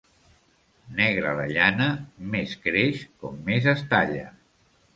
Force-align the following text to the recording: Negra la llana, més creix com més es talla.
Negra 0.99 1.33
la 1.41 1.45
llana, 1.51 1.91
més 2.33 2.57
creix 2.65 3.05
com 3.25 3.39
més 3.51 3.71
es 3.77 3.87
talla. 3.95 4.29